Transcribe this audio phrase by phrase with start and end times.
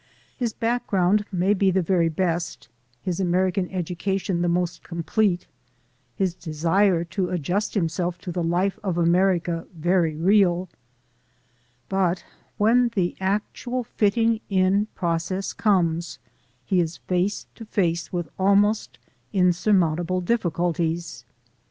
[0.35, 2.69] His back ground may be the very best,
[3.03, 5.45] his American education the most complete,
[6.15, 10.69] his desire to adjust himself to the life of America very real,
[11.87, 12.25] but
[12.57, 16.17] when the actual fitting in process comes,
[16.65, 18.97] he is face to face with almost
[19.31, 21.25] insurmountable difficulties.